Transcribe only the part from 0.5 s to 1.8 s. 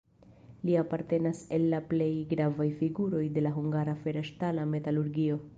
Li apartenas al